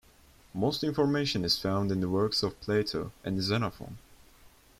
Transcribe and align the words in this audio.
Most 0.55 0.83
information 0.83 1.45
is 1.45 1.59
found 1.59 1.91
in 1.91 2.01
the 2.01 2.09
works 2.09 2.41
of 2.41 2.59
Plato 2.59 3.11
and 3.23 3.39
Xenophon. 3.39 3.99